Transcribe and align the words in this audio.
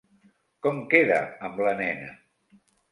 Com 0.67 0.81
queda 0.95 1.21
amb 1.51 1.63
la 1.69 1.77
nena? 1.85 2.13